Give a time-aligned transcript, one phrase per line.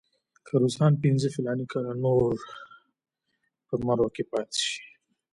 [0.45, 2.33] که روسان پنځه فلاني کاله نور
[3.67, 4.83] په مرو کې پاتې شي.